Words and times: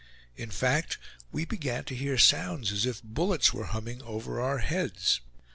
In 0.35 0.49
fact, 0.49 0.97
we 1.31 1.45
began 1.45 1.83
to 1.83 1.95
hear 1.95 2.17
sounds 2.17 2.71
as 2.71 2.87
if 2.87 3.03
bullets 3.03 3.53
were 3.53 3.65
humming 3.65 4.01
over 4.01 4.41
our 4.41 4.57
heads. 4.57 5.19